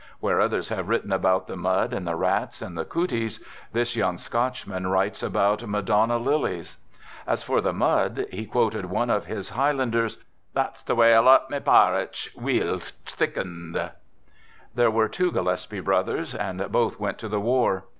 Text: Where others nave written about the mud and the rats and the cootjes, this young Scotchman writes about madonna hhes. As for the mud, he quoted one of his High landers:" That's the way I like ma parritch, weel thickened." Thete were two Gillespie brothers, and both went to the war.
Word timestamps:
Where 0.19 0.41
others 0.41 0.71
nave 0.71 0.87
written 0.89 1.11
about 1.11 1.45
the 1.45 1.55
mud 1.55 1.93
and 1.93 2.07
the 2.07 2.15
rats 2.15 2.63
and 2.63 2.75
the 2.75 2.85
cootjes, 2.85 3.39
this 3.71 3.95
young 3.95 4.17
Scotchman 4.17 4.87
writes 4.87 5.21
about 5.21 5.67
madonna 5.69 6.17
hhes. 6.19 6.77
As 7.27 7.43
for 7.43 7.61
the 7.61 7.71
mud, 7.71 8.25
he 8.31 8.47
quoted 8.47 8.85
one 8.87 9.11
of 9.11 9.27
his 9.27 9.49
High 9.51 9.73
landers:" 9.73 10.17
That's 10.55 10.81
the 10.81 10.95
way 10.95 11.13
I 11.13 11.19
like 11.19 11.51
ma 11.51 11.59
parritch, 11.59 12.33
weel 12.35 12.79
thickened." 13.05 13.91
Thete 14.75 14.91
were 14.91 15.07
two 15.07 15.31
Gillespie 15.31 15.81
brothers, 15.81 16.33
and 16.33 16.71
both 16.71 16.99
went 16.99 17.19
to 17.19 17.29
the 17.29 17.39
war. 17.39 17.83